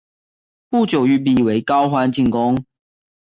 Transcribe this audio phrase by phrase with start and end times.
[0.67, 2.65] 不久玉壁为高欢进攻。